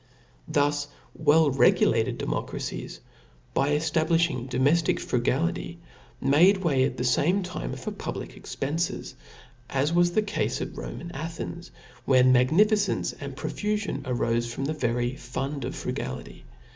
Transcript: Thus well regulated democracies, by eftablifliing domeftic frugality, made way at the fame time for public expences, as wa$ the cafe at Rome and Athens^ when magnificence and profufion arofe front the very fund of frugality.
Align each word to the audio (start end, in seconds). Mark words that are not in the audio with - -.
Thus 0.47 0.87
well 1.13 1.51
regulated 1.51 2.17
democracies, 2.17 3.01
by 3.53 3.69
eftablifliing 3.75 4.49
domeftic 4.49 4.99
frugality, 4.99 5.77
made 6.19 6.57
way 6.63 6.85
at 6.85 6.97
the 6.97 7.03
fame 7.03 7.43
time 7.43 7.73
for 7.73 7.91
public 7.91 8.35
expences, 8.35 9.13
as 9.69 9.93
wa$ 9.93 10.01
the 10.01 10.23
cafe 10.23 10.63
at 10.65 10.75
Rome 10.75 11.01
and 11.01 11.13
Athens^ 11.13 11.69
when 12.05 12.31
magnificence 12.31 13.13
and 13.21 13.35
profufion 13.37 14.01
arofe 14.01 14.49
front 14.51 14.65
the 14.65 14.73
very 14.73 15.13
fund 15.15 15.65
of 15.65 15.75
frugality. 15.75 16.45